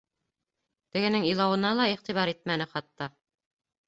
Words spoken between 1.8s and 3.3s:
иғтибар итмәне хатта.